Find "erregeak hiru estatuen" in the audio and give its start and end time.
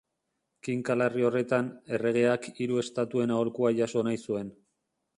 1.97-3.37